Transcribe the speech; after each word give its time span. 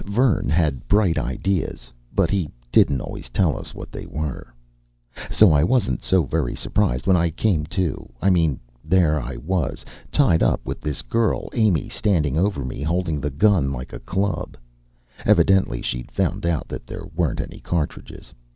Vern 0.07 0.49
had 0.49 0.87
bright 0.87 1.19
ideas. 1.19 1.91
But 2.11 2.31
he 2.31 2.49
didn't 2.71 3.01
always 3.01 3.29
tell 3.29 3.55
us 3.55 3.75
what 3.75 3.91
they 3.91 4.07
were. 4.07 4.51
So 5.29 5.51
I 5.51 5.63
wasn't 5.63 6.01
so 6.01 6.23
very 6.23 6.55
surprised 6.55 7.05
when 7.05 7.15
I 7.15 7.29
came 7.29 7.67
to. 7.67 8.11
I 8.19 8.31
mean 8.31 8.59
there 8.83 9.21
I 9.21 9.35
was, 9.37 9.85
tied 10.11 10.41
up, 10.41 10.59
with 10.65 10.81
this 10.81 11.03
girl 11.03 11.49
Amy 11.53 11.87
standing 11.87 12.35
over 12.35 12.65
me, 12.65 12.81
holding 12.81 13.21
the 13.21 13.29
gun 13.29 13.71
like 13.71 13.93
a 13.93 13.99
club. 13.99 14.57
Evidently 15.23 15.83
she'd 15.83 16.09
found 16.11 16.47
out 16.47 16.67
that 16.67 16.87
there 16.87 17.05
weren't 17.15 17.39
any 17.39 17.59
cartridges. 17.59 18.33